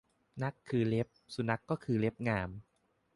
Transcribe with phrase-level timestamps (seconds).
[0.41, 2.49] นัขคือเล็บ สุนัขก็คือเล็บงาม